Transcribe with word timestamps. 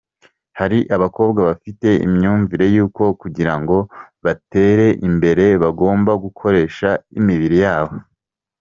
Hari 0.59 0.79
abakobwa 0.95 1.39
bafite 1.49 1.87
imyumvire 2.05 2.65
y’uko 2.75 3.03
kugira 3.21 3.53
ngo 3.59 3.77
batere 4.25 4.87
imbere 5.07 5.45
bagomba 5.63 6.11
gukoresha 6.23 6.89
imibiri 7.19 7.57
yabo. 7.65 7.95